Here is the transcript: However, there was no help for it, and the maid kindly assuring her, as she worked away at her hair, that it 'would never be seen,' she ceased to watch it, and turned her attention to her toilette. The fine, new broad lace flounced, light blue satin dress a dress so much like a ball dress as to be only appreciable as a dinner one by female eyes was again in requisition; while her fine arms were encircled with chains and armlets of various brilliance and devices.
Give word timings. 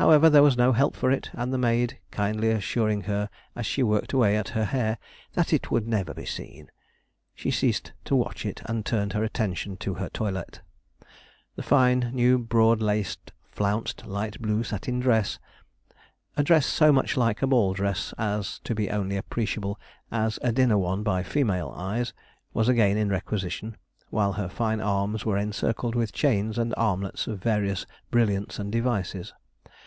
However, 0.00 0.30
there 0.30 0.44
was 0.44 0.56
no 0.56 0.70
help 0.70 0.94
for 0.94 1.10
it, 1.10 1.28
and 1.32 1.52
the 1.52 1.58
maid 1.58 1.98
kindly 2.12 2.52
assuring 2.52 3.00
her, 3.10 3.28
as 3.56 3.66
she 3.66 3.82
worked 3.82 4.12
away 4.12 4.36
at 4.36 4.50
her 4.50 4.64
hair, 4.66 4.96
that 5.32 5.52
it 5.52 5.72
'would 5.72 5.88
never 5.88 6.14
be 6.14 6.24
seen,' 6.24 6.70
she 7.34 7.50
ceased 7.50 7.90
to 8.04 8.14
watch 8.14 8.46
it, 8.46 8.62
and 8.66 8.86
turned 8.86 9.12
her 9.14 9.24
attention 9.24 9.76
to 9.78 9.94
her 9.94 10.08
toilette. 10.08 10.60
The 11.56 11.64
fine, 11.64 12.10
new 12.14 12.38
broad 12.38 12.80
lace 12.80 13.16
flounced, 13.50 14.06
light 14.06 14.40
blue 14.40 14.62
satin 14.62 15.00
dress 15.00 15.40
a 16.36 16.44
dress 16.44 16.64
so 16.66 16.92
much 16.92 17.16
like 17.16 17.42
a 17.42 17.48
ball 17.48 17.74
dress 17.74 18.14
as 18.16 18.60
to 18.60 18.76
be 18.76 18.90
only 18.90 19.16
appreciable 19.16 19.80
as 20.12 20.38
a 20.42 20.52
dinner 20.52 20.78
one 20.78 21.02
by 21.02 21.24
female 21.24 21.74
eyes 21.76 22.12
was 22.54 22.68
again 22.68 22.96
in 22.96 23.08
requisition; 23.08 23.76
while 24.10 24.34
her 24.34 24.48
fine 24.48 24.80
arms 24.80 25.26
were 25.26 25.36
encircled 25.36 25.96
with 25.96 26.12
chains 26.12 26.56
and 26.56 26.72
armlets 26.76 27.26
of 27.26 27.42
various 27.42 27.84
brilliance 28.12 28.60
and 28.60 28.70
devices. 28.70 29.34